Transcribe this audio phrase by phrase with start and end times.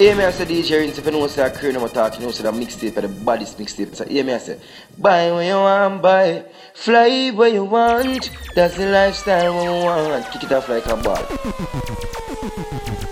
[0.00, 2.26] Hear me I say DJ Rinse if you know say I crew no talking, you
[2.26, 3.94] know say that mixtape are the baddest mixtape.
[3.94, 4.58] So hear me I say,
[4.96, 8.30] buy when you want, buy, fly where you want.
[8.54, 10.24] That's the lifestyle we want.
[10.32, 11.18] Kick it off like a ball.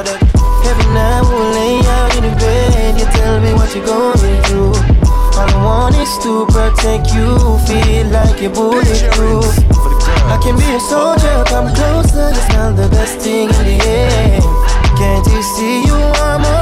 [0.00, 0.22] Are that
[0.64, 2.96] every night we'll lay out in the bed.
[2.96, 4.72] You tell me what you're going through.
[5.36, 7.28] All I don't want is to protect you,
[7.68, 9.44] feel like you're bulletproof.
[10.24, 14.40] I can be a soldier, come closer, it's not the best thing in the air.
[14.96, 16.59] Can't you see you are more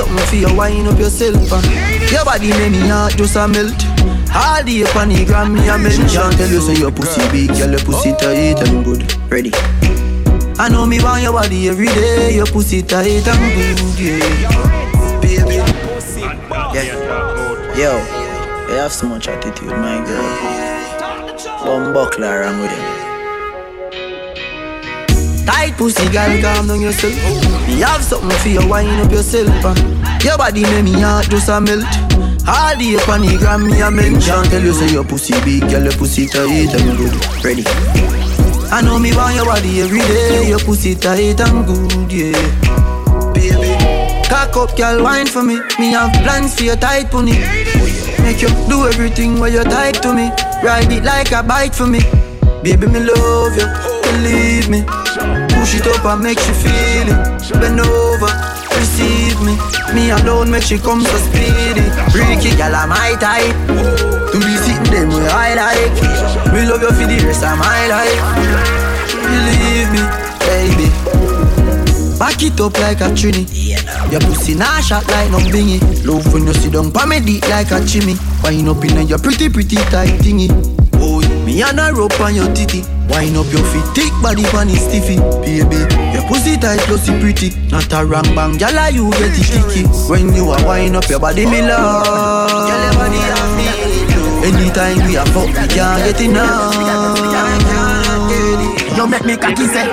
[0.00, 1.36] something for you, wind up yourself.
[1.52, 1.60] Uh.
[2.10, 3.74] Your body make me heart just a melt.
[4.34, 6.06] All the up on the gram, me a mention.
[6.08, 9.02] Tell you say your pussy big, girl, your pussy tight and good.
[9.30, 9.50] Ready?
[10.58, 12.34] I know me want your body every day.
[12.34, 15.20] Your pussy tight and good, yeah.
[15.20, 15.56] Baby,
[16.74, 16.96] yeah.
[17.76, 17.92] Yo,
[18.68, 20.60] you have so much attitude, my girl.
[21.66, 22.99] One buckler, I'm with him.
[25.50, 27.12] Tight pussy, girl, calm down yourself.
[27.66, 29.50] Me have something for you, wind up yourself.
[29.64, 29.74] Uh.
[30.22, 31.82] Your body make me heart just a melt.
[32.46, 34.44] All the the gram, me a mention.
[34.46, 37.44] Tell you say your pussy big, girl, your pussy tight and good.
[37.44, 37.64] Ready?
[38.70, 40.48] I know me want your body every day.
[40.48, 43.34] Your pussy tight and good, yeah.
[43.34, 43.74] Baby,
[44.30, 45.58] cock up, girl, wine for me.
[45.80, 47.34] Me have plans for your tight pony.
[48.22, 50.30] Make you do everything while you're tight to me.
[50.62, 51.98] Ride it like a bite for me.
[52.62, 53.66] Baby, me love you,
[54.04, 54.84] believe me.
[55.56, 57.60] Push it up and make you feel it.
[57.60, 58.32] Bend over,
[58.76, 59.56] receive me.
[59.94, 61.80] Me alone make she come so speedy.
[62.12, 63.56] Freaky girl, I'm my type.
[63.66, 66.52] Do the sitting them way I like.
[66.52, 68.20] Me love you for the rest of my life.
[69.24, 70.02] Believe me,
[70.44, 70.88] baby.
[72.18, 73.48] Back it up like a trini.
[74.12, 75.80] Your pussy nah shot like no bingy.
[76.04, 78.16] Love when you sit down pa me deep like a chimney.
[78.44, 80.89] Wind up in your pretty pretty tight thingy.
[81.44, 82.82] Me and a rope on your titty.
[83.08, 85.16] Wind up your feet, thick body pan is stiffy.
[85.42, 85.82] Baby,
[86.14, 87.50] your pussy tight, glossy pretty.
[87.68, 89.82] Not a wrong bang, gyal you get it sticky.
[90.08, 92.70] When you are wind up your body, me love.
[94.44, 96.89] Anytime we are fuck, we can't get enough.
[98.96, 99.86] You make me cocky say,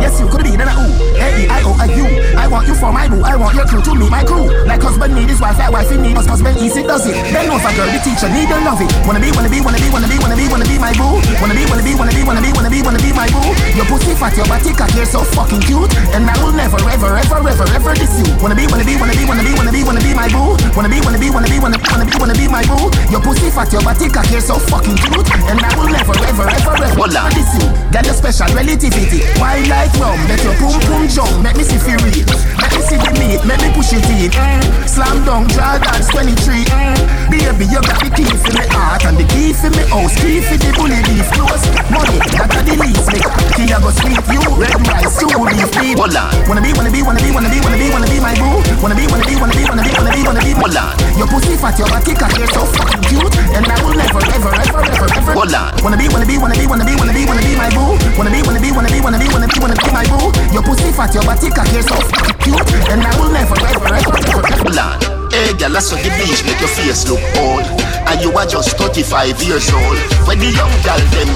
[0.00, 1.08] yes you could be then a ooh.
[1.18, 2.06] Hey, I O I U.
[2.38, 3.22] I want you for my boo.
[3.22, 4.46] I want your crew to meet my crew.
[4.66, 6.26] Like husband need his wife, like wife need us.
[6.26, 7.14] Husband easy does it.
[7.34, 8.90] Then knows a girl, the teacher need to love it.
[9.02, 11.18] Wanna be, wanna be, wanna be, wanna be, wanna be, wanna be my boo.
[11.42, 13.50] Wanna be, wanna be, wanna be, wanna be, wanna be, wanna be my boo.
[13.74, 15.90] Your pussy fat, your body cock, you're so fucking cute.
[16.14, 18.30] And I will never, ever, ever, ever, ever diss you.
[18.38, 20.54] Wanna be, wanna be, wanna be, wanna be, wanna be, wanna be my boo.
[20.78, 22.86] Wanna be, wanna be, wanna be, wanna be, wanna be, wanna be my boo.
[23.10, 25.26] Your pussy fat, your body cock, you're so fucking cute.
[25.50, 27.66] And I will never, ever, ever, ever, ever diss you.
[27.90, 29.26] Got your special relativity.
[29.42, 30.14] Why like rum?
[30.30, 31.42] Let your pum pum jump.
[31.42, 32.22] Make me see read.
[32.62, 33.42] Make me see the meat.
[33.42, 34.30] Make me push it in.
[34.30, 34.62] Mm.
[34.86, 36.62] Slam down Jordan's 23.
[36.62, 37.18] Mm.
[37.34, 40.14] Baby, you got the key for me heart and the key for me house.
[40.22, 41.64] Key for the bully leaf close.
[41.90, 43.10] Money, that are the least.
[43.10, 43.26] Make
[43.58, 44.42] key I go sweet you.
[44.54, 45.98] Red rice, two leaf beef.
[45.98, 46.30] Hold on.
[46.46, 48.62] Wanna be, wanna be, wanna be, wanna be, wanna be, wanna be my boo.
[48.78, 50.52] Wanna be, wanna be, wanna be, wanna be, wanna be, wanna be.
[50.54, 50.94] Hold on.
[51.18, 53.34] Your pussy fat, your body cock, you're so fucking cute.
[53.56, 55.32] And I will never, ever, ever, ever, ever.
[55.34, 55.74] Hold on.
[55.82, 57.98] Wanna be, wanna be, wanna be, wanna be, wanna be, wanna be my boo.
[58.16, 60.32] Wanna be, wanna be, wanna be, wanna be, wanna be, wanna be my boo.
[60.52, 61.96] Your pussy fat, your body cock, you're so
[62.42, 62.68] cute.
[62.92, 64.72] And I will never, ever, ever, ever, ever.
[64.78, 64.96] On.
[65.30, 67.64] Hey, girl, I saw the beach make your face look old.
[68.08, 69.98] And you are just 35 years old.
[70.26, 71.28] When the young girl them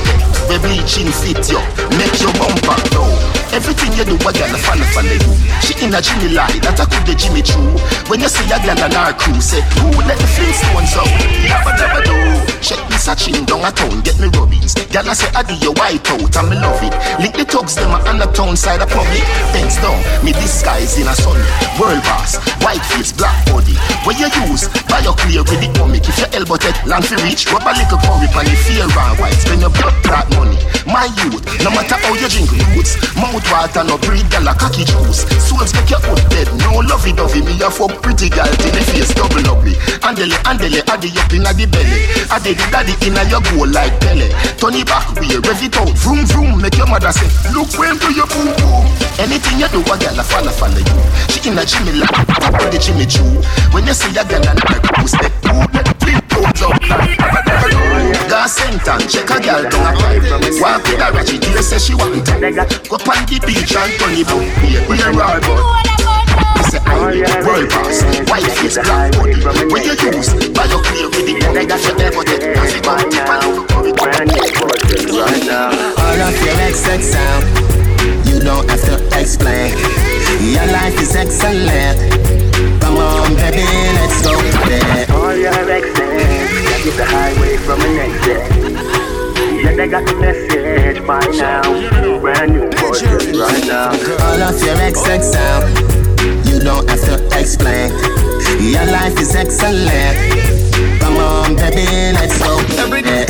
[0.49, 1.61] we bleaching fit you,
[1.97, 3.09] make your bumper grow.
[3.53, 5.33] Everything you do, a girl follow follow you.
[5.61, 7.61] She in a Jimmy lie, that I could the Jimmy Choo.
[8.09, 11.13] When you see a girl on our crew, say, who let the Flintstones out?
[11.45, 12.17] Never, never do.
[12.63, 14.75] Check me searching down a town, get me rubbings.
[14.91, 16.95] Girl, I say, I do your white out, and me love it.
[17.21, 19.23] Lick the tugs, them on the town side of public.
[19.53, 21.39] Thanks down, me disguise in a sun.
[21.77, 23.77] World boss, white face, black body.
[24.07, 26.07] Where you use, buy your clear with the comic.
[26.09, 29.19] If your elbow take land for reach, rub a little curry on the fear and
[29.19, 29.39] white.
[29.43, 30.59] Spend your blood clot money.
[30.87, 34.85] My youth, no matter how you drink roots, mouth water no breed gal a cocky
[34.85, 35.27] juice.
[35.43, 37.43] Souls make your foot dead, no lovey dovey.
[37.43, 39.75] Me a fuck pretty gal till the face double ugly.
[40.03, 42.07] Andele, andele, addy up inna the belly.
[42.31, 44.29] Addy the daddy inna your goal like Pele.
[44.59, 45.91] Turn it back, we rev it out.
[45.99, 48.87] Vroom vroom, make your mother say, look when do your boom boom.
[49.19, 50.99] Anything you do, a gal a follow follow you.
[51.31, 52.27] She inna Jimmy like,
[52.71, 53.43] the Jimmy Choo.
[53.75, 54.83] When you see a gal and that?
[54.99, 55.92] Who flip out
[56.61, 57.17] up like?
[58.29, 60.23] Gas sentence, check a gal down a pipe.
[60.61, 62.33] Walk with a ratchet, you say she want to.
[62.89, 64.41] Go on the beach and turn it up.
[64.89, 66.02] We a
[89.83, 91.63] yeah, they got the message by now.
[92.21, 93.91] Brand new version right now.
[93.91, 97.91] All of your XX sound you don't have to explain.
[98.61, 100.17] Your life is excellent.
[101.01, 102.59] Come on, baby, let's go.
[102.79, 103.27] Every day,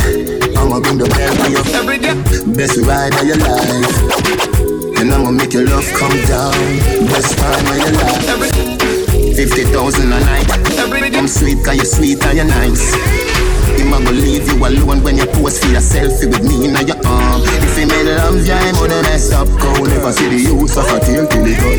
[0.57, 1.63] I'ma bring the band for you.
[1.75, 2.15] Every day,
[2.53, 4.99] best ride of your life.
[4.99, 6.53] And I'ma make your love come down.
[7.09, 9.37] Best time of your life.
[9.37, 10.53] 50,000 a night.
[11.17, 13.32] I'm sweet, cause you're sweet and you're nice.
[13.93, 16.73] Him a go leave you alone when you post for your selfie with me in
[16.89, 17.43] your arm.
[17.45, 19.47] If he made love, yeah, him would mess up.
[19.61, 21.77] Go never see the use of a tail till it gun.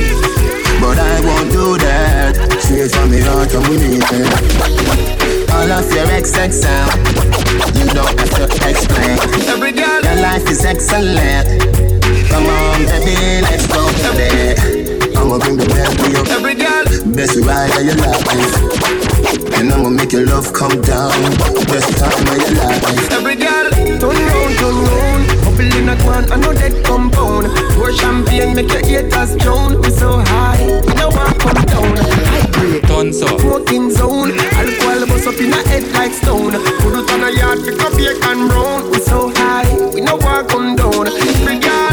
[0.78, 2.38] But I won't do that.
[2.62, 3.50] Straight from the heart
[3.82, 6.94] need it All of your XX sound
[7.78, 9.18] You don't have to explain.
[9.50, 11.50] Every girl Your life is excellent.
[12.30, 16.22] Come on baby, let's go there I'ma bring the bell to you.
[16.36, 16.53] Every
[17.16, 18.26] Best ride of your life.
[19.60, 21.14] And I'ma make your love come down.
[21.70, 23.12] Best time of your life.
[23.12, 23.70] Every girl
[24.04, 25.24] Turn round, turn round.
[25.44, 27.48] Couple in a one, I know that compound.
[27.78, 29.82] Pour champagne, make your haters drown.
[29.82, 31.96] We so high, I know I come down.
[31.96, 36.52] High grade, tons up Smoking zone, alcohol bust up in a head like stone.
[36.82, 38.92] Put it on a yard, pick up your can brown.
[38.92, 41.06] We so high, we know I come down.
[41.46, 41.93] Free girl,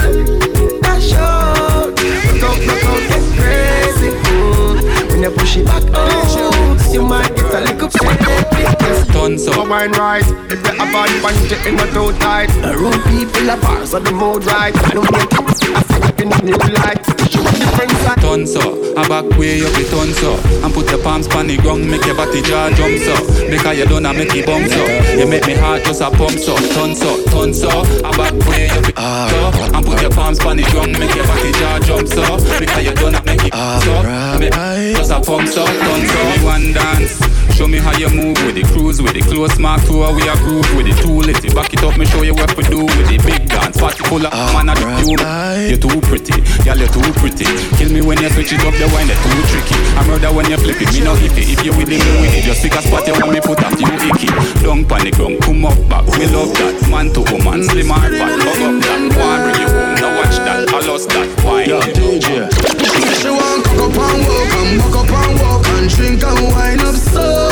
[5.23, 8.80] you push it back, oh You might get a little
[9.21, 12.49] crazy Tons up Wine right, if you have a bunch in the toe tight.
[12.63, 14.75] The room people are bars of the mood right.
[14.77, 17.05] I don't get it, I feel like in the new light.
[17.31, 18.21] Show a different side.
[18.21, 21.57] Tons up, a back way up the tons up And put your palms on the
[21.59, 25.27] ground, make your body jaw jumps up Because you don't make it bumps up You
[25.27, 28.83] make me heart just a pumps up Tons up, tons up, a back way up
[28.83, 31.79] the ah, tons up And put your palms on the ground, make your body jaw
[31.81, 36.11] jumps up Because you don't make it ah, bumps up Just a pumps up, tons
[36.11, 37.41] up One dance?
[37.61, 40.37] Show me how you move with the cruise, with the close mark tour, we are
[40.39, 41.23] groove with the tool.
[41.25, 43.79] Let it back it up, me show you what we do with the big dance.
[43.79, 45.19] Party full of man at the you.
[45.19, 47.47] You're too pretty, girl, you're too pretty.
[47.79, 49.77] Kill me when you switch it up, the wine, you're too tricky.
[49.99, 51.49] I murder when you flip it, me no hippie.
[51.49, 53.75] If you with me with it, just pick a spot you want me put up,
[53.75, 54.31] you icky.
[54.63, 56.07] Don't panic, don't come up back.
[56.15, 58.37] We love that, man to woman, slim or fat.
[58.37, 60.71] Hug up that, one bring you home, now watch that.
[60.71, 61.67] I lost that, wine.
[61.67, 62.47] Yo, DJ.
[62.79, 66.43] She she want cock up and walk and walk up and walk and drink and
[66.53, 67.50] wine up so bad.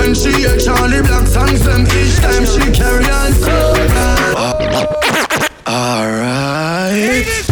[0.00, 3.74] When she hear Charlie Black songs, them each time she carry on so
[5.68, 7.49] Alright.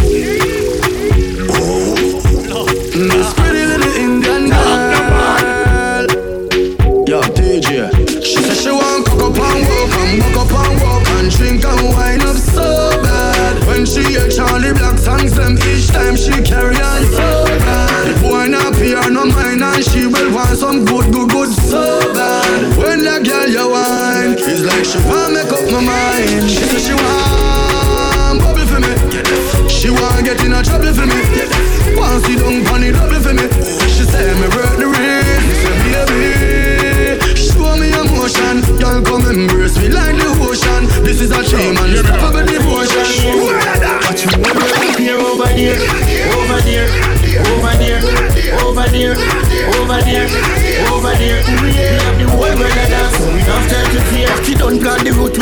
[30.44, 31.27] In a trouble for me.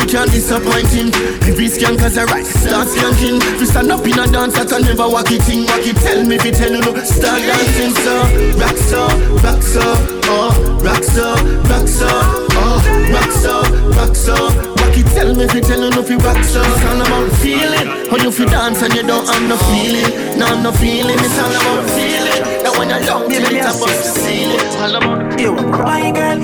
[0.07, 1.11] Can't disappoint him.
[1.43, 3.43] He skank as a right, start skanking.
[3.43, 5.65] If we stand up in a dance, I can never walk it in.
[5.67, 8.15] Walk it, tell me if you tell you no, start dancing so.
[8.55, 9.07] Rock so,
[9.43, 9.83] rock so,
[10.31, 11.35] oh, rock so,
[11.67, 12.79] rock so, oh,
[13.11, 13.61] rock so,
[13.99, 14.35] rock so.
[14.79, 16.61] Rock it, tell me if you tell you no, if you rock so.
[16.63, 17.87] It's all about feeling.
[18.07, 20.39] How you feel dance and you don't have no feeling.
[20.39, 21.19] No, no feeling.
[21.19, 22.63] It's all about feeling.
[22.63, 24.61] That when I love you, it's about the ceiling.
[24.79, 25.53] All about you.
[25.83, 26.39] Why girl,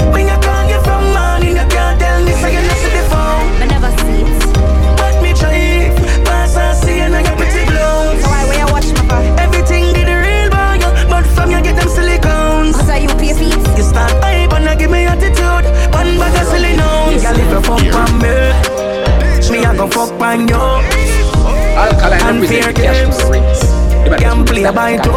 [21.75, 24.19] Alkaline represent Cashflow Rinse.
[24.21, 25.11] Can play by two.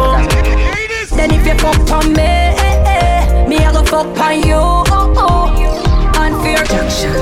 [1.15, 4.55] Then if you fuck on me, eh, eh, me I go fuck on you.
[4.55, 6.19] Oh, oh.
[6.19, 7.13] Unfair junction.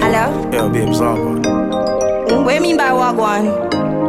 [0.00, 0.50] Hello?
[0.52, 1.40] Yeah, babe, sorry.
[2.44, 3.46] What you mean by what one?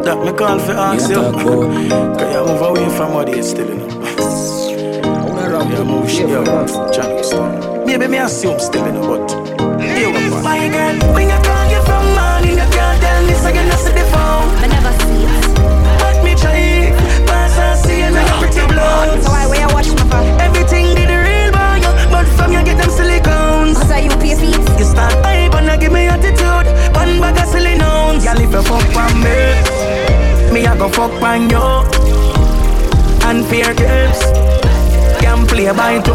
[0.04, 1.16] That me call for ask you.
[2.20, 3.88] Can you move away from what you still in?
[5.58, 6.44] Yeah, move shit, yeah,
[6.94, 7.86] Johnny style.
[7.86, 9.47] Maybe me assume still in, but
[10.04, 10.42] go.
[10.42, 13.80] My girl, when you call you from morning, you can't tell me so you not
[13.80, 14.48] see the phone.
[14.64, 15.46] I never see it.
[16.02, 16.94] But me try,
[17.26, 19.22] pass and see you now pretty blood.
[19.24, 20.30] So why where you watch my phone?
[20.42, 23.80] Everything did the real boy, you, but from you get them silicones.
[23.90, 24.58] I you pay fees.
[24.78, 28.24] You start hype and I give me attitude, one bag of silly nouns.
[28.24, 29.38] Girl, if you fuck on me,
[30.54, 31.68] me I go fuck on you.
[33.28, 34.20] Unfair games,
[35.20, 36.14] can't play by two.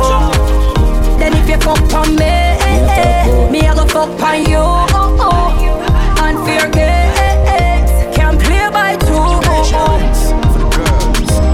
[1.19, 2.52] Then if you fuck on me,
[2.99, 4.59] eh, me I go fuck on you.
[4.59, 6.23] Oh, oh.
[6.23, 9.15] Unfair games, Can't play by two.
[9.15, 9.99] Oh.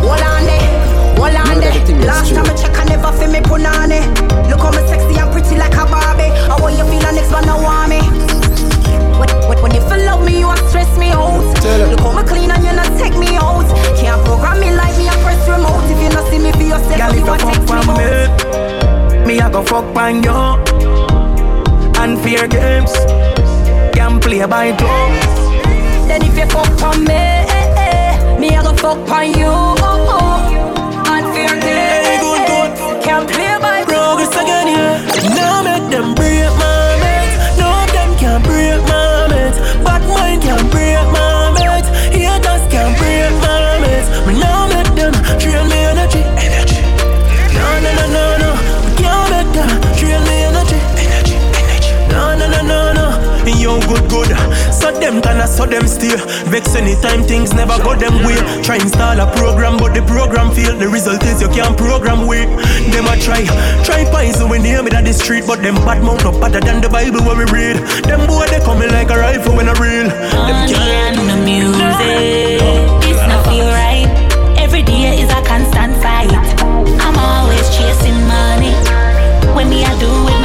[0.04, 2.06] Hold on there, hold on there.
[2.06, 4.00] Last time I check, I never feel me punani.
[4.50, 6.30] Look how me sexy and pretty like a Barbie.
[6.48, 8.00] How will you feel the next one no want me?
[9.18, 11.44] When, when, when you feel love me, you a stress me out.
[11.90, 13.66] Look how me clean and you not take me out.
[13.98, 15.84] Can't program me like me a press remote.
[15.90, 19.26] If you not see me for yourself, Girl, you a you text me out.
[19.26, 20.67] me, I go fuck on you.
[21.98, 22.92] Unfair games,
[23.92, 24.86] can play by two.
[26.06, 30.47] Then if you fuck on me, me I go fuck on you.
[56.48, 58.36] Vex anytime things never go them way.
[58.62, 60.76] Try install a program, but the program fail.
[60.76, 62.46] The result is you can't program way.
[62.88, 63.44] Them a try,
[63.84, 66.60] try poison when they hear me that the street, but them bad mouth no better
[66.60, 67.76] than the Bible where we read.
[68.08, 70.08] Them boy they coming like a rifle when I real.
[70.08, 71.20] Them can't.
[71.20, 72.64] the music.
[73.04, 74.08] This not feel right.
[74.56, 76.32] Every day is a constant fight.
[77.04, 78.72] I'm always chasing money.
[79.52, 80.37] When me I do with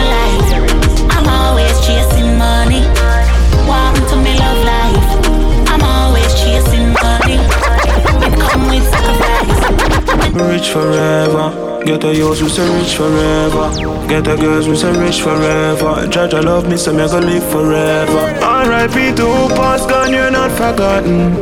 [10.33, 11.83] Rich forever.
[11.85, 13.69] Get a yours, we say rich forever.
[14.07, 16.07] Get a girls, we say rich forever.
[16.07, 18.41] Judge, I love me, so me gonna live forever.
[18.41, 19.13] R.I.P.
[19.13, 21.35] to passed gone, you're not forgotten.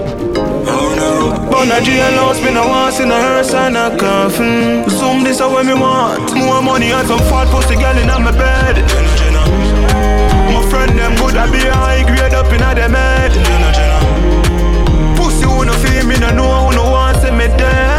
[0.67, 1.49] Oh no.
[1.49, 4.89] But a jailhouse, me no want see no hearse and a coffin.
[4.89, 6.35] Zoom this away me want.
[6.35, 8.75] More money and some fat pussy girl in my bed.
[10.51, 13.31] My friend them good, I be high grade up in them head.
[15.15, 17.90] Pussy who no feel me, no know who no want see me dead.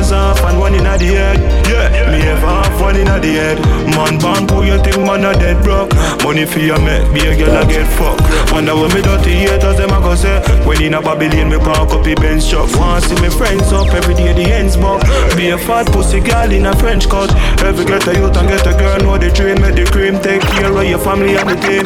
[0.00, 1.38] Always off and one in the head.
[1.68, 3.58] Yeah, me ever have one in the head.
[3.96, 5.92] Man born poor, you think man a dead broke.
[6.24, 8.22] Money for your make, be a girl a get fucked.
[8.52, 10.40] Wonder when me dirty haters them a go say.
[10.64, 12.68] When in a Babylon me park up the Benz truck.
[12.78, 15.02] Want see me friends up every day the ends buck.
[15.36, 17.30] Be a fat pussy girl in a French cut.
[17.60, 19.60] Every get a youth and get a girl know the dream.
[19.60, 21.84] Make the cream take care of your family and the team.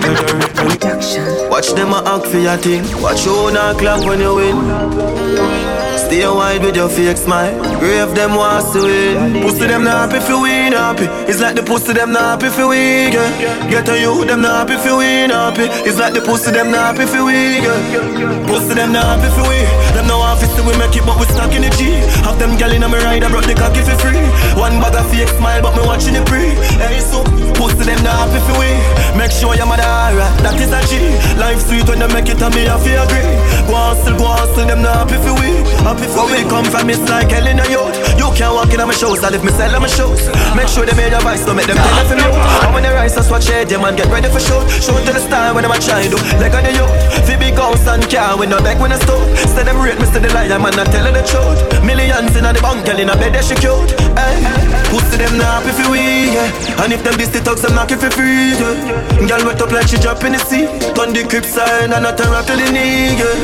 [1.50, 2.85] Watch them a act for your thing.
[3.02, 5.74] Watch you not clock when you win.
[5.97, 7.55] Stay wide with your fake smile.
[7.79, 9.43] Grave them wants to win.
[9.43, 11.07] Pussy them not happy if you win happy.
[11.31, 13.13] It's like the pussy them not happy if you win.
[13.13, 13.71] Yeah.
[13.71, 15.67] Get a you them not happy if you win happy.
[15.87, 17.63] It's like the pussy them not happy if you win.
[17.63, 18.47] Yeah.
[18.47, 19.67] Pussy them not happy if you win.
[19.95, 21.95] Them no office we make it but we stuck in the G.
[22.27, 24.19] Have them gal in a me ride I brought the cocky for free.
[24.59, 26.59] One bag of fake smile but me watching it pre.
[26.83, 27.23] Hey so
[27.55, 28.79] pussy them not happy if you win.
[29.15, 30.35] Make sure your mother alright.
[30.43, 30.99] That is a G.
[31.39, 33.31] Life sweet when they make it and me I feel agree.
[33.71, 35.63] Go hustle, go hustle, them not happy if you win.
[35.85, 37.93] Happy for we come from it's like hell in a youth.
[38.17, 40.25] You can't walk in on my shows, I lift me sell on my shows.
[40.57, 42.25] Make sure they made your voice, don't make them tell for me.
[42.64, 44.64] And when they rise, that's what shade, yeah man, get ready for show.
[44.81, 46.93] Show to the star when I'm a child, like on the youth.
[47.29, 49.29] Fi big house and car, with no back when I stove.
[49.53, 51.61] Say them rate say the lie, man, not telling the truth.
[51.85, 53.93] Millions in the bank, girl in a bed, they she cute.
[54.17, 54.41] Hey,
[54.88, 56.81] pussy them not happy for we, yeah.
[56.81, 59.29] And if them this the thugs, them knock it for free, yeah.
[59.29, 60.64] Girl wet up like she drop in the sea.
[60.97, 63.37] Turn the crib side and not a rock to the knee, yeah.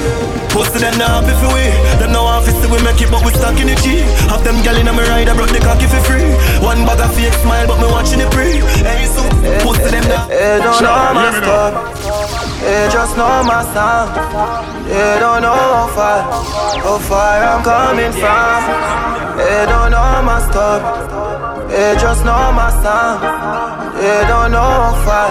[0.51, 1.69] Pussy them not happy for we.
[2.01, 4.01] Them no office we make it, but we stuck in the G.
[4.29, 6.25] Have them gal in me ride, I brought the cocky for free.
[6.65, 8.63] One bag of fake smile, but me watching it pre.
[8.81, 9.23] Hey, so
[9.65, 10.31] pussy eh, them not.
[10.31, 11.73] Hey, don't know my stuff.
[12.61, 14.09] Hey, just know my sound.
[14.89, 16.19] They don't know how far,
[16.85, 18.61] how far I'm coming from.
[19.37, 20.81] They don't know my stuff.
[21.71, 23.21] They just know my sound.
[23.97, 25.29] They don't know how far.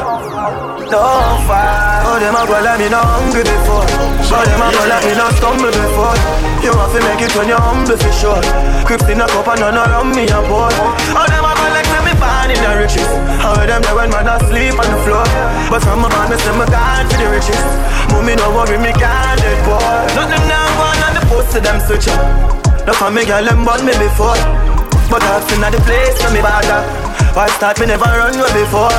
[0.89, 1.88] don't fight.
[2.19, 3.87] Them a go like me not hungry before.
[3.87, 6.19] Oh, them a go like me not stumble before.
[6.59, 8.43] You want to make it when you're humble for sure.
[8.83, 10.67] Crips in a cup and none around me a boy.
[11.15, 13.07] Oh, them a go like me born in the riches.
[13.39, 15.23] How them there when man asleep on the floor.
[15.71, 17.63] But from my man, me say me gone for the riches.
[18.11, 19.79] Mommy no worry, me can't dead boy.
[20.19, 22.19] Nothing now going on the post to them switch up.
[22.83, 24.35] No for me girl them born me before.
[25.07, 26.83] But I've seen the place for me bother.
[27.31, 28.91] Why start me never run away before.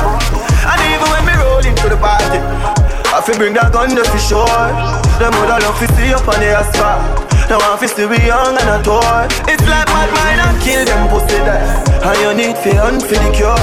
[0.65, 2.41] And even when me roll into the party,
[3.21, 4.65] I feel bring that gun to for sure.
[5.21, 7.21] Them would love to see up on the asphalt.
[7.53, 9.29] Now I'm to be young and a toy.
[9.45, 11.61] It's like bad mind and kill them pussy there.
[12.01, 13.61] And you need fear and for the cure.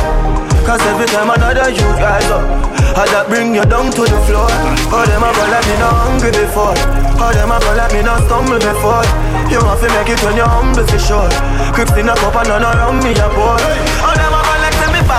[0.62, 2.47] Cause every time another you rise up,
[2.95, 4.47] I that bring you down to the floor.
[4.95, 6.79] Oh, them a go let me not hungry before.
[7.19, 9.03] Oh, them a go let me not stumble before.
[9.50, 11.31] You want to make it when you're humble for sure.
[11.75, 13.59] Crips in a cup and none around me a pour.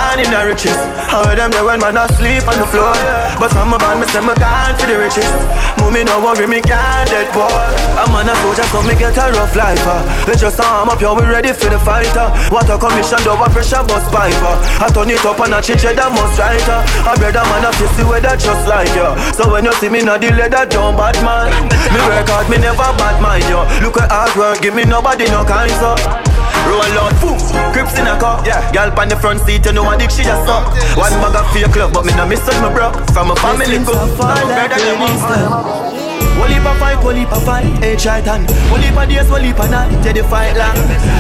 [0.09, 0.77] Born in the riches.
[1.09, 2.93] How them there when man asleep on the floor.
[3.37, 5.29] But from my band, me say me gone for the riches.
[5.77, 7.49] Mommy no worry, me can't dead boy.
[7.97, 9.81] I'm on a soldier, so me get a rough life.
[9.85, 10.01] Uh.
[10.25, 12.29] They just arm up, yo, we ready for the fighter.
[12.29, 12.49] Uh.
[12.49, 14.53] What a commission, do a pressure bus piper.
[14.57, 14.85] Uh.
[14.85, 16.79] I turn it up and I change that most writer.
[17.05, 17.17] I uh.
[17.17, 19.09] brother man, I feel the weather just like you.
[19.37, 21.49] So when you see me, not the leather, don't bad man.
[21.93, 23.65] Me work hard, me never bad mind yo.
[23.85, 26.28] Look at hard work, give me nobody no kind so.
[26.69, 27.38] Roll out, boom,
[27.73, 28.45] crips in a car.
[28.45, 30.61] Yeah, girl on the front seat, you know what dick she just saw.
[30.93, 32.93] One bag of fake club, but me no miss on my bro.
[33.09, 35.98] From a family go, better than
[36.39, 36.50] me.
[36.50, 39.27] Whole heap a fight, whole heap a fight, eh, hey shaitan Whole heap a days,
[39.27, 40.75] whole heap a night, till the fight long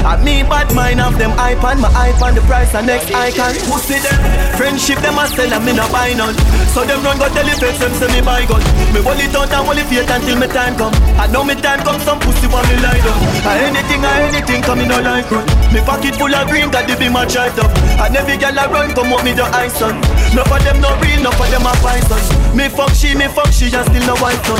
[0.07, 3.53] At me bad mind of them iPad, my iPad the price and next icon.
[3.67, 4.17] Pussy them,
[4.55, 6.35] friendship them a sell and me no buy none.
[6.71, 8.63] So them run go tell the fakes them say me buy gun.
[8.95, 10.95] Me hold it out and hold it fate until me time come.
[11.19, 13.19] I know me time come, some pussy want me lie down.
[13.59, 15.45] Anything, a anything come in no like run.
[15.73, 17.69] Me pocket full of green, got the be my drive up
[18.01, 20.01] And every girl I run come up me the ice on
[20.33, 22.17] No for them no real, no for them a python
[22.57, 24.57] Me fuck she, me fuck she, and still no white son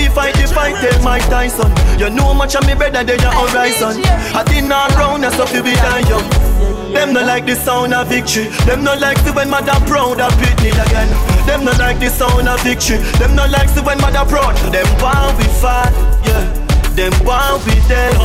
[0.00, 1.68] We fight the fight, tell Mike Tyson.
[2.00, 4.00] You know much of me better than your horizon.
[4.32, 6.00] I did not round, that's up to be die.
[6.94, 8.48] Them not like the sound of victory.
[8.64, 11.10] Them not like the when mother proud of Britney again.
[11.44, 12.96] Them not like the sound of victory.
[13.20, 14.56] Them not like the when mother proud.
[14.72, 15.92] Them want we fight,
[16.24, 16.48] yeah.
[16.96, 18.16] Them want we dead.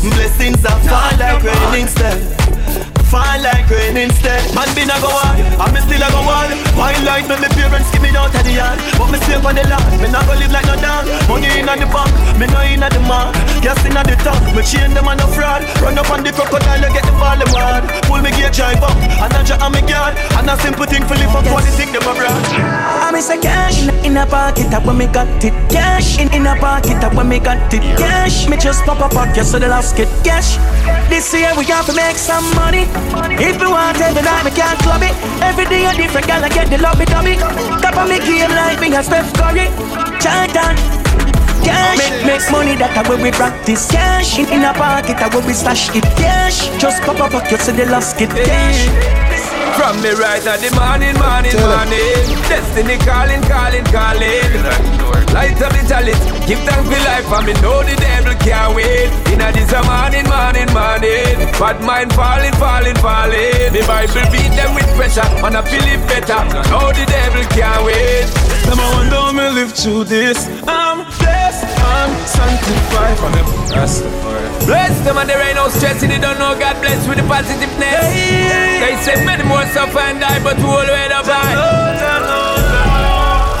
[0.00, 2.41] Blessings are fall like rain instead
[3.12, 4.40] fall like rain instead.
[4.56, 6.48] Man been a go on, and me still a go on.
[6.72, 9.52] Why light me, me parents give me out of the yard, but me save on
[9.52, 9.84] the land.
[10.00, 11.04] Me not go live like no dog.
[11.28, 12.08] Money in the bank,
[12.40, 13.36] me no in the mark.
[13.60, 15.60] Gas in the top, me chain them on no fraud.
[15.84, 17.84] Run up on the crocodile, you get the ball hard.
[18.08, 20.16] Pull me gear drive up, and I jack on me guard.
[20.40, 22.44] And a simple thing for live up, what the thing them a brand.
[23.04, 25.52] I miss a cash in a pocket, up when me got it.
[25.68, 27.84] Cash in in a pocket, up when me got it.
[28.00, 30.56] Cash, me just pop a pocket so the last get cash.
[31.12, 32.88] This year we got to make some money.
[33.38, 35.14] If you want every night, me can't club it.
[35.42, 37.36] Every day a different girl, I get the it, dummy.
[37.82, 39.66] Top of me game like me a Steph Curry.
[40.22, 40.76] Jordan.
[41.62, 43.90] Cash, make, make money that I will we practice.
[43.90, 46.02] Cash in, in a pocket, I will we stash it.
[46.18, 49.31] Cash, just pop up pocket so the last get cash.
[49.76, 52.24] From me right at the morning, morning, morning.
[52.46, 54.52] Destiny calling, calling, calling.
[55.32, 59.08] Light up the chalice, give thanks for life, and me know the devil can't wait.
[59.32, 61.48] In a this a morning, morning, morning.
[61.56, 63.72] Bad mind falling, falling, falling.
[63.72, 66.36] The Bible beat them with pressure, and I feel it better.
[66.68, 68.28] Know the devil can't wait.
[68.68, 70.36] Them I wonder how me live through this.
[70.68, 71.41] I'm blessed,
[71.92, 73.16] I'm sanctified.
[73.18, 73.42] From the
[73.76, 74.66] Rastafari.
[74.66, 77.24] Bless them and there ain't no stress, and they don't know God bless with the
[77.24, 78.08] positiveness.
[78.80, 81.26] They say many more suffer and die, but who will wait up?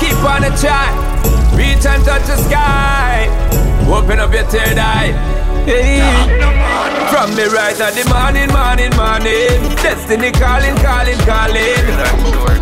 [0.00, 0.92] Keep on the track,
[1.56, 3.28] reach and touch the sky.
[3.90, 5.41] Open up your third eye.
[5.62, 9.62] From me right at the morning, morning, morning.
[9.78, 11.86] Destiny calling, calling, calling.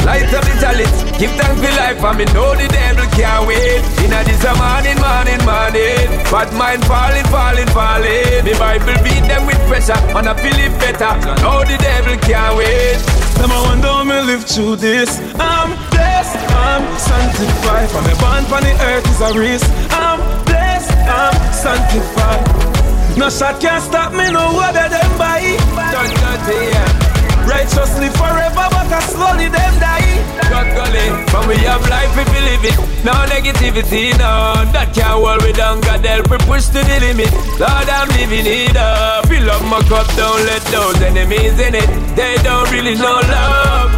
[0.05, 3.81] Light up the chalice, give thanks for life, and me know the devil can't wait.
[4.05, 6.13] In a this a morning, morning, morning.
[6.29, 8.45] Bad mind falling, falling, falling.
[8.45, 11.17] Me Bible beat them with pressure, and I feel it better.
[11.41, 13.01] Know the devil can't wait.
[13.41, 15.17] I wonder how me live through this.
[15.41, 17.89] I'm blessed, I'm sanctified.
[17.89, 19.65] From the bond on the earth is a risk.
[19.89, 22.70] I'm blessed, I'm sanctified.
[23.17, 25.57] No shot can stop me, no whether them buy.
[25.93, 27.11] Done dirty, yeah.
[27.47, 30.21] Righteously forever, but I slowly them die.
[30.51, 32.77] God golly, from we have life if we live it.
[33.05, 35.81] No negativity, no, that can't hold me down.
[35.81, 37.33] God help me push to the limit.
[37.59, 39.27] Lord, I'm living it up.
[39.27, 41.89] Fill up my cup, don't let those enemies in it.
[42.15, 43.91] They don't really know love.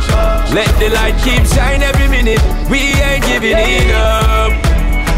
[0.55, 2.41] Let the light keep shine every minute.
[2.71, 4.53] We ain't giving it up.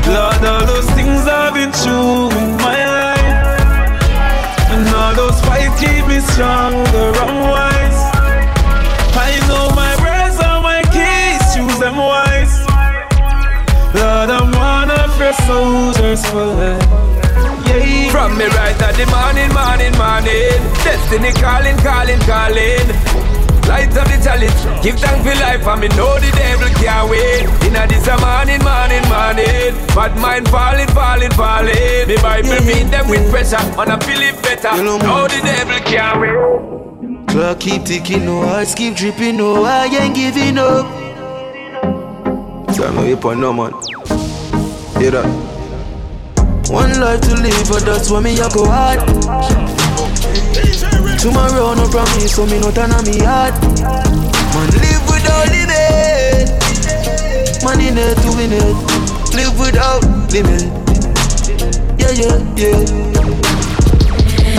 [0.07, 2.94] Lord, all those things I've been through in my life.
[4.85, 8.01] And all those fights keep me strong, the wrong wise.
[9.17, 12.61] I know my words are my keys, choose them wise.
[13.95, 16.85] Lord, I'm one of your soldiers for life.
[18.13, 20.61] From me right at the morning, morning, morning.
[20.85, 23.24] Destiny calling, calling, calling.
[23.69, 27.49] Light up the chalice, give thanks for life, and me know the devil can't wait.
[27.65, 29.73] Inna this a morning, morning, morning.
[29.97, 32.07] Bad mind falling, falling, falling.
[32.07, 34.77] Me Bible meet them with pressure, and I feel it better.
[34.77, 37.29] You know, know the devil can't wait.
[37.29, 40.87] Clock keep ticking, no hearts keep dripping, no I ain't giving up.
[42.77, 43.73] Time no on no man.
[45.01, 45.27] Hear that?
[46.69, 49.84] One life to live, but that's why me I go hard.
[51.25, 53.55] Tomorrow no promise, so me no turn on me heart.
[53.81, 56.53] Man live without limit.
[57.65, 58.77] Man in it to win it.
[59.33, 60.69] Live without limit.
[61.97, 62.77] Yeah, yeah, yeah.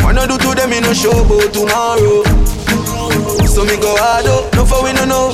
[0.01, 2.25] Man I do to them in no show, but tomorrow.
[3.45, 5.29] So me go hard up, no for we no know.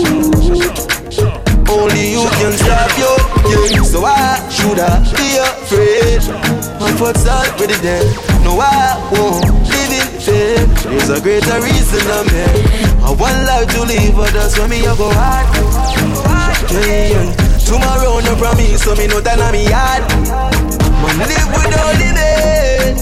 [1.72, 3.08] Only you can stop you,
[3.48, 3.84] yeah.
[3.84, 6.28] So why should I be afraid?
[6.78, 8.04] My foot's already dead.
[8.44, 9.61] No, I won't
[10.28, 10.84] live.
[10.84, 12.54] There's a greater reason I'm here.
[13.04, 15.48] I want life to live, but that's when me I go hard.
[16.72, 17.36] Yeah, yeah.
[17.66, 20.04] Tomorrow no promise, so me know that I'm yard.
[21.02, 22.98] Man, live without limit.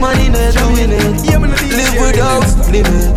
[0.00, 1.24] Money not doing it.
[1.74, 3.10] Live without limit.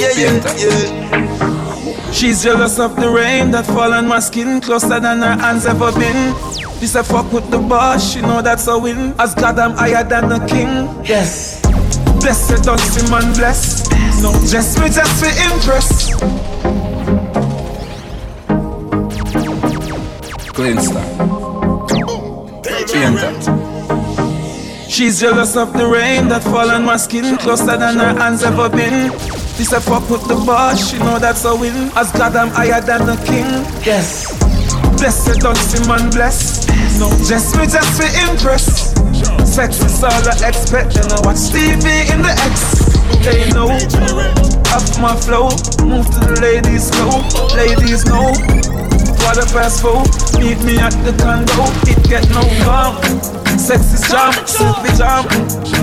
[0.00, 2.12] Yeah, yeah, yeah.
[2.12, 5.92] She's jealous of the rain that fall on my skin closer than her hands ever
[5.92, 6.34] been.
[6.80, 9.14] This a fuck with the boss, she know that's a win.
[9.18, 10.88] As God, I'm higher than the king.
[11.04, 11.61] Yes.
[12.22, 13.90] Blessed don't see man bless.
[14.22, 16.12] No, just me, just for impress.
[20.54, 21.02] Glinster.
[24.88, 28.68] She's jealous of the rain that fall on my skin closer than her hands ever
[28.68, 29.10] been.
[29.56, 31.90] This a fuck with the boss, she know that's a win.
[31.96, 33.46] As God, I'm higher than the king.
[33.84, 34.38] Yes.
[34.98, 36.68] Blessed don't see man bless.
[37.00, 38.91] No, just me, just for impress.
[39.52, 42.88] Sex is all I expect, and I watch TV in the X.
[43.20, 43.68] They know,
[44.72, 45.50] up my flow,
[45.86, 47.20] move to the ladies slow.
[47.54, 48.32] Ladies know,
[49.20, 50.00] quarter past four,
[50.40, 51.68] meet me at the condo.
[51.84, 52.96] It get no calm.
[53.58, 55.28] Sex is jam, simply jam.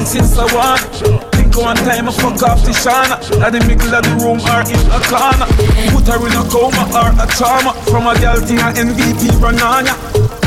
[0.04, 1.29] Since I want
[1.60, 4.80] one time I fuck off the shana At the middle of the room or in
[4.90, 5.48] a corner.
[5.92, 7.76] Put her in a coma or a trauma.
[7.92, 9.94] From a girl thing a MVP banana.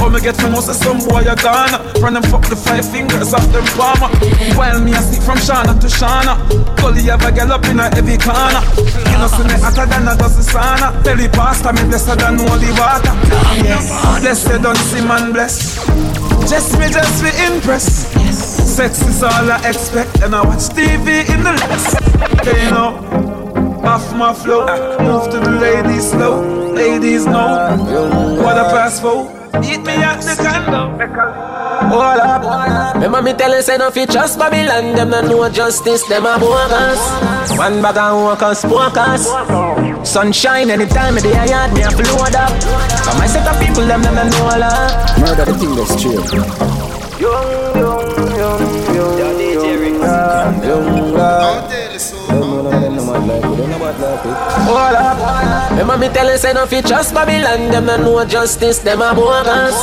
[0.01, 3.33] How me get from us some boy a Ghana From them fuck the five fingers
[3.33, 4.11] off them palmer.
[4.59, 6.35] While me a sleep from Shana to Shana
[6.83, 8.63] Gully have a girl up in a heavy corner.
[8.75, 10.91] You know see me hotter than a dozen sauna.
[11.05, 13.15] Tell the pastor me blessed than holy water.
[13.63, 13.87] Yes,
[14.19, 15.87] blessed don't see man bless
[16.51, 18.11] Just me just be impressed
[18.73, 21.93] Sex is all I expect, and I watch TV in the less.
[22.47, 24.65] You know, off my flow,
[24.99, 26.41] move to the ladies slow.
[26.73, 27.77] Ladies know
[28.43, 29.29] what a pass for.
[29.63, 30.97] Eat me at the condo.
[31.93, 32.95] Hold up.
[32.95, 36.39] Remember me tell you say no fi trust Babylon Them no know justice, them a
[36.39, 37.01] bogus
[37.59, 39.27] One bag of workers, focus
[40.09, 42.53] Sunshine anytime of the yard me a float up
[43.05, 46.01] But my set of people, them them no know a lot Murder the thing that's
[46.01, 46.23] true
[47.21, 47.72] Young,
[54.67, 55.71] Hold up.
[55.71, 57.71] Remember me tell you say no fi trust Babylon.
[57.71, 59.77] Them no know justice, them a bogus.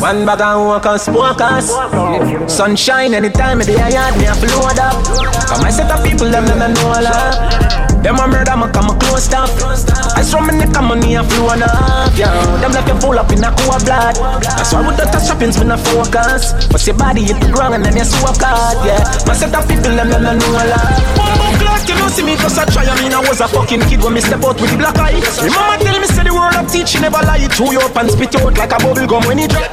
[0.00, 1.70] One bag of workers, focus
[2.52, 5.04] Sunshine anytime of the yard me a float up.
[5.46, 8.66] Come I set of people, them them no know a lot them a murder, me
[8.72, 9.52] come close stuff.
[10.16, 12.32] I saw me neck and money a flow enough, yeah.
[12.60, 14.16] Them left you full up in a cool blood.
[14.40, 16.56] That's why with the touch shoppings, me no focus.
[16.68, 19.04] But your body hit the ground and then you swap card, yeah.
[19.26, 20.96] My set of people, them them know a lot.
[21.16, 22.88] Bumbo clock, you know see me just a try.
[22.88, 25.20] I mean I was a fucking kid when me step out with the black eye.
[25.44, 27.44] Remember tell me say the word of teaching never lie.
[27.52, 29.68] Chew you up and spit out like a bubble gum when it drop.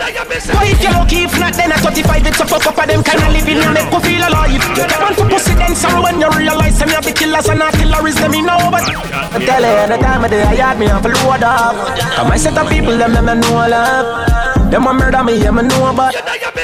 [0.52, 3.02] Why if you lucky, if not then at 35 it's a fuck up of them
[3.04, 4.60] kind of living and make you feel alive.
[4.76, 7.74] Get one for pussy then some when you realize some of the killers and not
[7.74, 10.90] killers them me know, but I tell you, any time of day I had me
[10.90, 11.76] off a load up.
[12.16, 14.72] Come I set of people, them, them, know love.
[14.72, 16.14] Them a murder me, yeah, me know about.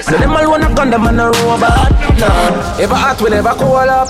[0.04, 1.92] So them alone a gun, them a no robot.
[2.80, 4.10] If a heart will ever cool up.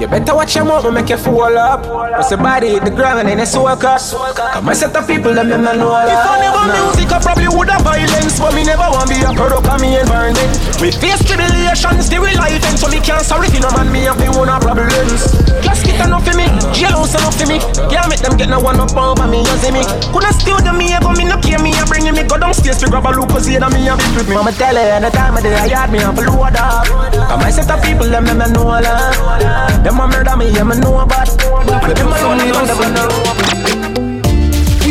[0.00, 1.84] You better watch your mouth, make you fall up.
[1.84, 4.00] Cause body hit the ground and it's soak up.
[4.00, 6.08] Come I set of people, them, them, know love.
[6.08, 8.40] If I never music, I probably would have violence.
[8.40, 10.39] But me never want be a product of me environment.
[10.80, 14.08] We face tribulations, still we life, and so me can't sorry if no man me
[14.08, 15.28] have the one problems.
[15.60, 17.60] Just get enough for me, jealous enough for me.
[17.92, 19.84] Can't make them get no one up over me, you see me.
[20.08, 22.88] Coulda steal them, me, go me no care me, I bring me go downstairs to
[22.88, 24.34] grab a look, cause he me a bit with me.
[24.40, 26.88] Mama tell her, any time of day I yard me, I'm full load up.
[26.88, 29.84] Come I set of people, them, them, know love.
[29.84, 31.28] Them a murder me, yeah, me know about.
[31.28, 33.79] Them a know me, never know.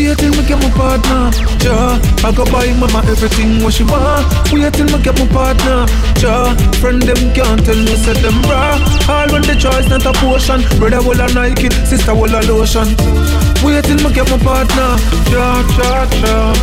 [0.09, 1.29] We Wait till me get my partner,
[1.61, 1.99] ja.
[2.27, 4.25] I go buy mama everything what she want.
[4.51, 5.85] Wait till me get my partner,
[6.17, 6.55] ja.
[6.81, 8.73] Friend them can't tell me say them bra.
[9.07, 10.65] All when the choice not a potion.
[10.79, 12.87] Brother will a Nike, sister will a lotion.
[13.61, 14.97] Wait till me get my partner,
[15.29, 16.53] ja, ja, ja.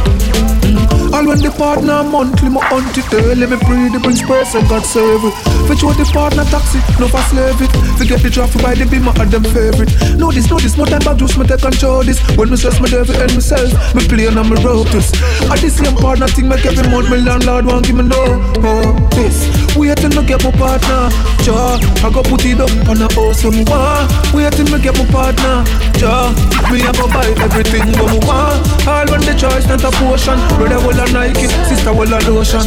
[0.66, 1.05] Mm.
[1.16, 4.84] All when the partner monthly, my auntie tell me breathe, the bring space and God
[4.84, 5.32] save it.
[5.64, 7.72] For sure the partner taxi, no for slave it.
[7.96, 9.88] Forget the traffic by the beamer and them favorite.
[10.20, 12.20] No this, no this, more time back juice, me take control this.
[12.36, 15.08] When me stress, me devil and myself Me play and I'm a ropeless
[15.48, 18.20] At the same partner thing, make every month my landlord won't give me no
[18.60, 21.08] oh, This, wait me get my partner
[21.48, 24.10] Ja, I go put it up on the house when me want.
[24.34, 25.64] Wait till me get my partner
[25.96, 26.34] Ja,
[26.68, 28.60] me I go buy everything what me want.
[28.84, 32.64] All when the choice not a potion Brother will a Nike, sister will a lotion.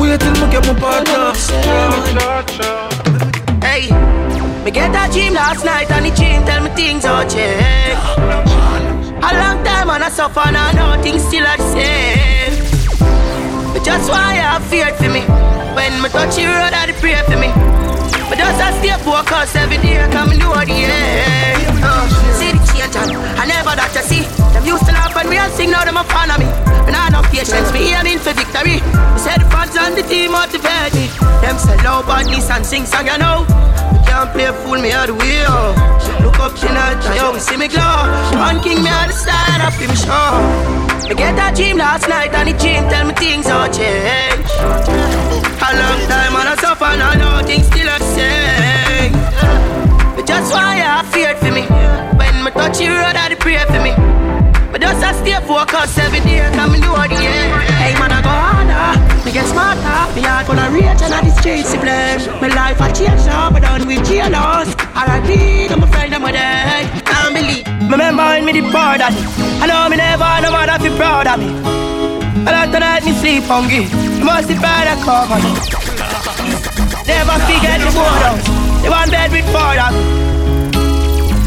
[0.00, 1.32] Wait till me get my partner.
[3.60, 3.88] Hey,
[4.64, 7.98] me get a dream last night and the dream tell me things all change.
[8.18, 12.52] A long time and I suffer now, know things still are the same.
[13.72, 15.22] But just why I fear for me.
[15.74, 17.50] When me touch the road, I pray for me.
[18.28, 21.64] But just I stay focused every day, come and what the end.
[21.82, 22.63] Uh, see
[22.96, 24.22] and I never that to see.
[24.54, 26.46] Them used to laugh and me and sing, now them a fan of me.
[26.86, 28.78] And I no patience, me aiming for victory.
[28.78, 31.10] Me say the fans on the team motivate me.
[31.42, 33.42] Them say low badness and sing song, you know.
[33.90, 35.74] You can't play fool me out the way, oh.
[36.22, 38.06] Look up tonight, I always see me glow.
[38.38, 40.74] One king, me on the side, up in me show.
[41.04, 44.48] I get that dream last night and the dream tell me things all change.
[44.56, 49.12] A long time and I suffer and I know things still the same.
[50.16, 51.83] But just why I feared for me.
[52.54, 53.90] When me touch the road, I pray for me.
[54.70, 57.50] But just I stay focused every day, come and do what the end.
[57.82, 60.14] Hey man, I go harder, me get smarter.
[60.14, 62.22] Me heart gonna reach and I the streets to blame.
[62.38, 64.70] My life I change now, but done with jealous.
[64.94, 65.68] R.I.P.
[65.68, 66.86] to my friend, I'm a day.
[67.02, 67.66] Can't believe.
[67.66, 69.18] I remember me the poor daddy.
[69.58, 71.50] I know me never, no matter if you proud of me.
[72.46, 73.90] A lot of night me sleep hungry.
[74.22, 75.42] Must be proud of cover.
[77.02, 78.38] Never forget the board
[78.82, 80.33] The one bed with four dogs.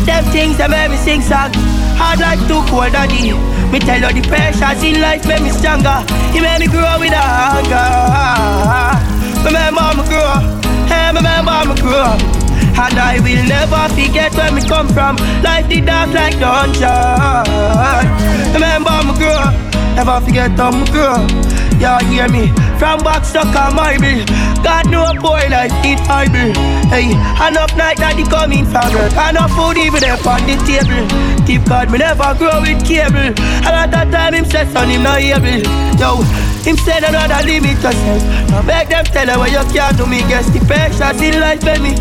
[0.07, 1.51] Them things that make me sing song.
[1.99, 3.35] Hard like too cold daddy.
[3.67, 5.99] Me tell you the pressures in life make me stronger.
[6.31, 8.87] He made me grow with a hunger.
[9.43, 10.39] Me grow.
[10.87, 11.19] Hey, me
[11.83, 12.15] grow.
[12.79, 15.17] And I will never forget where me come from.
[15.43, 16.87] Life did dark like dungeon.
[18.55, 19.51] Remember me grow.
[19.99, 21.27] Never forget how me grow.
[21.83, 22.53] Y'all hear me?
[22.77, 24.21] From box stuck on my bill.
[24.61, 26.53] God know boy life it Bible.
[26.93, 27.09] Hey,
[27.41, 29.17] enough night that he coming from work.
[29.17, 31.01] Enough food even there on the table.
[31.49, 33.33] Keep God me never grow with cable.
[33.65, 35.65] A lot of time him stress on him not able.
[35.97, 36.21] Yo,
[36.61, 38.21] him said another limit yourself.
[38.53, 40.21] Now beg them tell her what you can't do me.
[40.29, 41.97] Guess the pressures in life for me.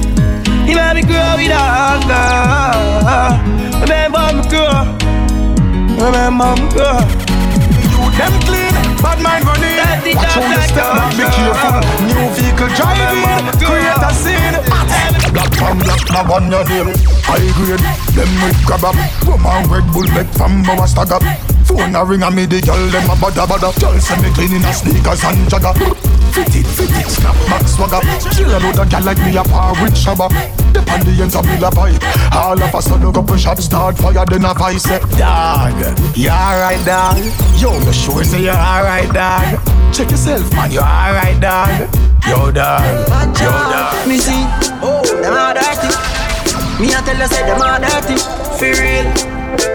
[0.68, 3.40] He made me grow with a hunger.
[3.80, 4.84] Remember me grow.
[6.04, 7.00] Remember me grow.
[7.96, 9.78] You Them clean, bad mind running.
[10.16, 11.80] Watch how you step back, be careful.
[12.06, 13.22] New vehicle driving,
[13.58, 14.56] create a scene.
[15.32, 16.94] Black from black, now on your name.
[17.24, 17.82] High grade,
[18.14, 18.96] them with grab up.
[19.26, 21.55] Woman Red Bull make from our stag up.
[21.66, 23.70] Phone a ring and me the girl them a bada bada.
[23.80, 25.74] Girl send me clean in a sneakers and jagger.
[26.32, 26.66] Fit it,
[27.08, 28.00] snap back swagger.
[28.34, 30.28] Chill out a gal like me a par with shabba.
[30.72, 32.02] Dep on the ends of me la pipe.
[32.32, 35.72] All of a sudden couple shots start fire, then a vice say, Dog,
[36.14, 37.16] you alright dog?
[37.56, 39.58] Yo, you sure say you alright dog?
[39.94, 41.88] Check yourself man, you alright dog?
[42.28, 42.84] Yo dog,
[43.40, 44.06] yo dog.
[44.06, 44.44] Me see,
[44.84, 45.88] oh, them are dirty.
[46.80, 48.20] Me a tell you say them are dirty.
[48.60, 49.08] For real,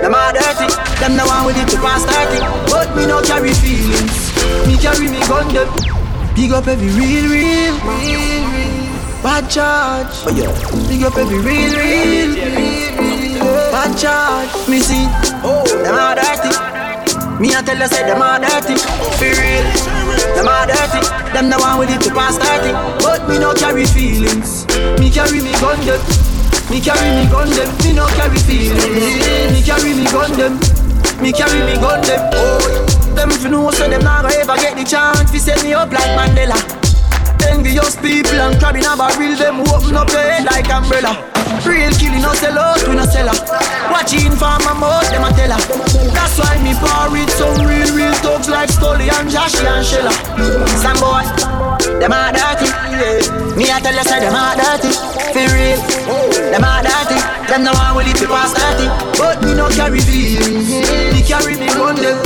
[0.01, 0.67] them are dirty.
[0.99, 2.39] Them the one with it to pass 30.
[2.69, 4.31] But me no carry feelings.
[4.67, 5.69] Me carry me gun them.
[6.35, 8.91] Big up every real, real, real, real.
[9.21, 10.13] Bad charge.
[10.25, 10.49] Oh yeah.
[10.87, 13.45] Big up every real, real, real, real.
[13.71, 14.49] Bad charge.
[14.69, 15.05] Me see,
[15.43, 16.49] oh, them are dirty.
[17.39, 18.77] Me I tell you say them are dirty.
[19.17, 19.65] For real,
[20.35, 21.01] them are dirty.
[21.33, 22.71] Them the one with it to pass 30.
[23.03, 24.65] But me no carry feelings.
[24.99, 26.30] Me carry me gun them.
[26.71, 27.67] Me carry me gun them.
[27.83, 28.79] Me no carry feelings.
[29.51, 30.55] Me carry me gun them.
[31.21, 32.29] Me carry me gun them.
[32.31, 35.73] Oh, them if you know so them never ever get the chance to set me
[35.73, 36.55] up like Mandela.
[37.49, 41.30] Envious people and crabbing a barrel Them open up your head like umbrella
[41.65, 43.37] Real killing no sell out, we no sell her
[43.91, 45.61] Watching for my mouth, them a tell her
[46.15, 50.13] That's why me par with some real, real thugs Like Stolly and Joshy and Shella
[50.79, 51.21] Some boy,
[51.99, 52.71] them a dirty.
[53.55, 54.91] Me a tell you say them a dirty
[55.35, 55.79] For real,
[56.49, 59.99] them a dirty Them no one will it be past 30 But me no carry
[59.99, 60.71] feelings
[61.13, 62.17] Me carry me gun them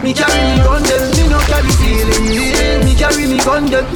[0.00, 3.86] Me carry me gun them Me no carry feelings Me carry me gun them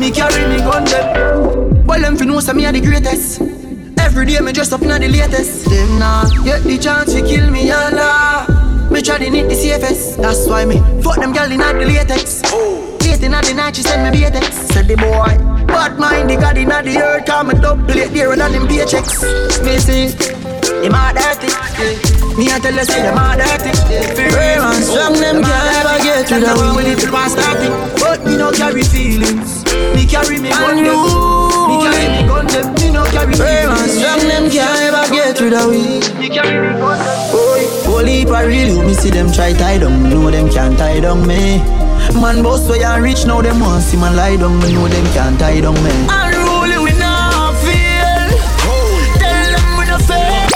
[0.00, 1.84] me carry me gun them.
[1.84, 3.59] Well, them fi know say me a the greatest.
[4.00, 5.66] Every day me dress up na the latest.
[5.70, 8.46] Them nah get the chance to kill me, Allah.
[8.90, 10.16] Me try to knit the CFS.
[10.20, 12.42] That's why me fuck them gal in the latex.
[12.46, 12.90] Oh.
[13.20, 14.72] Late in the night, she send me BTX.
[14.72, 15.36] Said the boy,
[15.66, 17.26] bad mind, the god in the earth.
[17.26, 19.20] Come and double it there and them paychecks.
[19.62, 20.08] Me see,
[20.80, 21.52] him a dirty.
[22.38, 23.76] Me a tell you say them a dirty.
[24.16, 27.72] Real and strong, them can't ever get to the one with it to pass starting.
[28.00, 29.64] But me no carry feelings.
[29.94, 31.49] Me carry me one them.
[31.70, 32.66] Me carry me gun them.
[32.74, 36.04] Me no carry Real and strong, them can't ever get to the weed.
[36.18, 36.98] Me carry me gun.
[37.30, 40.10] Boy, holy for real, me see them try tie down.
[40.10, 41.62] Know them can't tie down me.
[42.20, 44.58] Man boss way and rich now them want see man lie down.
[44.60, 45.90] Me know them can't tie down me.
[46.08, 48.28] Unruly we not feel.
[49.22, 50.48] Tell them we not fail.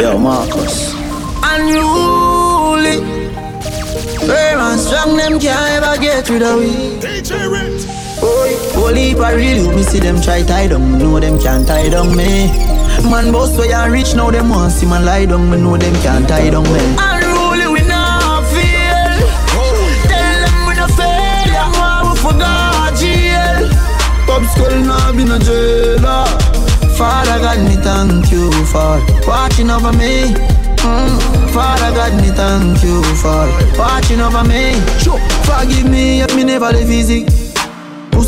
[0.00, 0.94] Yo, Marcus.
[1.42, 2.96] Unruly.
[4.26, 6.70] Firm and strong, them can't ever get rid of we.
[7.00, 7.73] DJ Rich.
[8.84, 10.98] Boy, holy for real, me see them try tie down.
[10.98, 12.52] Know them can't tie down me.
[13.08, 15.48] Man boss way and rich now them want see man lie down.
[15.50, 16.80] Me know them can't tie down me.
[17.00, 19.24] Unruly we not feel.
[20.04, 21.48] Tell them we not fail.
[21.48, 23.72] Them want we forgot jail.
[24.28, 26.28] Pop skull now been a jailer.
[26.92, 30.28] Father God, me thank you for watching over me.
[30.84, 31.16] Mm.
[31.56, 34.76] Father God, me thank you for watching over me.
[35.00, 35.18] Sure.
[35.48, 37.43] Forgive me if me never live easy.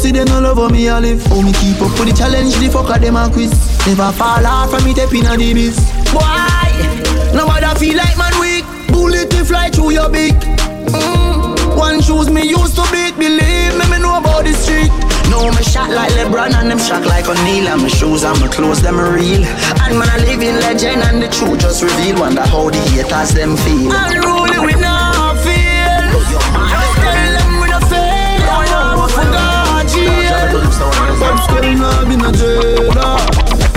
[0.06, 1.20] Pussy them all over me I live.
[1.32, 3.50] Oh me keep up with the challenge, the fucker them a quiz.
[3.86, 5.82] Never fall off from me tapping on the biz.
[6.14, 6.70] Why?
[7.34, 8.62] Nobody feel like man weak.
[8.86, 10.38] Bullet to fly through your beak.
[10.94, 11.76] Mm.
[11.76, 13.18] One shoes me used to beat.
[13.18, 14.94] Believe me, me know about the street.
[15.26, 18.46] No, me shot like LeBron and them shot like O'Neal And my shoes and my
[18.46, 22.46] clothes, them real And man, I live in legend and the truth just reveal Wonder
[22.46, 24.95] how the haters them feel Unruly we not
[32.32, 33.16] been a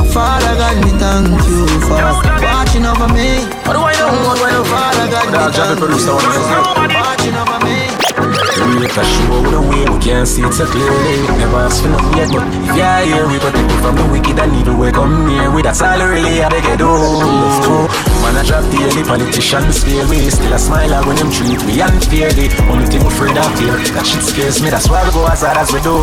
[0.10, 2.02] Father God, me thank you for
[2.42, 4.64] watching over me What do I know?
[4.66, 7.90] Father God, me thank you for watching over me
[8.80, 11.22] We a show with a way we can't see it so clearly.
[11.38, 14.40] Never ask for nothing yet, but if you're here, we protect you from the wicked
[14.40, 14.76] and evil.
[14.76, 18.09] We come near with that's all really I beg you do.
[18.30, 20.30] Man, I drop the only politicians fear me.
[20.30, 22.54] Still a smile when them treat me unfairly.
[22.70, 24.70] Only thing we afraid of fear, that shit scares me.
[24.70, 25.98] That's why we go as hard as we do.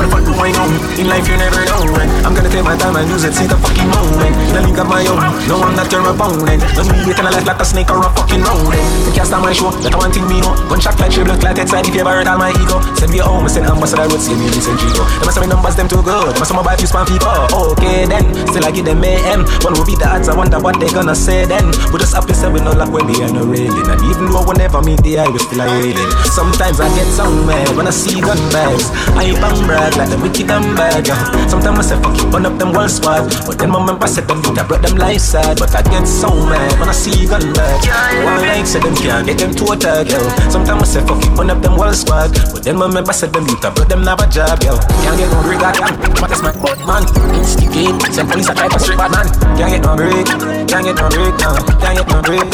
[0.00, 0.64] But if I do I know,
[0.96, 3.44] in life you never know when I'm gonna take my time and use it, see
[3.44, 4.32] the fucking moment.
[4.48, 6.64] The link of my own, no I'm not your opponent.
[6.72, 8.80] Don't be waiting a life like a snake or a fucking rodent.
[9.04, 10.56] You can't stop my show, that one thing me know.
[10.72, 12.80] Gunshot like she look like inside if you ever hurt all my ego.
[12.96, 15.04] Send me home, send ambassador would see me Vincent Chico.
[15.04, 16.32] Them must have me numbers, them too good.
[16.32, 17.34] Them must have my buy few spam people.
[17.74, 19.44] Okay then, still I give them AM.
[19.66, 21.66] One will beat the odds, I wonder what they gonna say then.
[21.92, 23.86] We just happy say we no luck when we are no railing.
[23.90, 26.10] And even though we never meet the eye, we still are wailing.
[26.30, 28.90] Sometimes I get so mad when I see gun bags.
[29.18, 31.06] I bang brag like the wicked and bad.
[31.50, 33.30] Sometimes I say fuck it, burn up them whole squad.
[33.46, 35.58] But then my member said them think I brought them life sad.
[35.58, 37.86] But I get so mad when I see gun bags.
[38.24, 40.10] One like said them can't get them to a tag.
[40.50, 42.32] Sometimes I say fuck it, burn up them whole squad.
[42.52, 44.78] But then my member said them youth I brought them a job, yo.
[45.02, 45.98] Can't get no break, goddamn.
[46.20, 47.02] But that's my butt, man.
[47.34, 49.26] Instigate, send police I try to bad man.
[49.58, 50.26] Can't get no break,
[50.68, 51.56] can't get no break, no.
[51.80, 52.44] Can't get no break.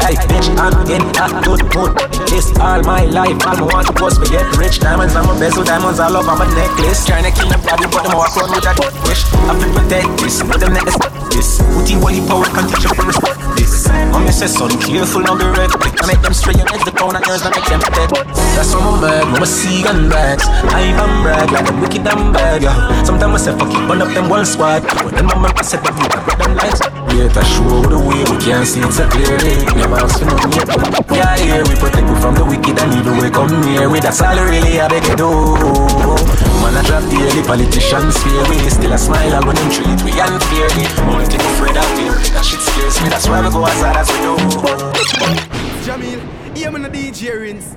[0.00, 1.92] Hey, bitch, I'm in a good mood.
[2.28, 4.80] This all my life, all I want to post me get rich.
[4.80, 7.04] Diamonds on my bezel, diamonds all over my necklace.
[7.04, 9.24] Trying to kill them body, but them walk around with that wish.
[9.44, 10.96] I feel protect this, but them neck is
[11.28, 11.60] this.
[11.76, 13.88] Putting holy power, can teach you to respect this.
[14.10, 15.93] Mommy says, son, careful, not be reckless.
[16.04, 18.12] I make them straight, you make the crown and yours, I make them dead.
[18.52, 20.44] That's why I'm mad, mama see gun bags.
[20.68, 22.76] I am brag like them wicked and bad, yeah.
[23.08, 24.84] Sometimes I say, fuck it, burn up them one squad.
[24.84, 26.84] But then mama said, them you got them lights.
[27.08, 29.64] Yeah, to show the way we can't see it so clearly.
[29.80, 30.68] Never ask for nothing yet.
[31.08, 33.16] Yeah, here we protect you from the wicked and evil.
[33.16, 35.32] We come near with that's all really I beg you do.
[36.60, 40.84] Man, I drop early politicians fear we still a smile when them treat we unfairly.
[41.08, 43.08] Only thing afraid of fear, that shit scares me.
[43.08, 45.63] That's why we go as hard as we do.
[45.84, 46.18] Jamil,
[46.56, 47.76] hear me the DJ rings.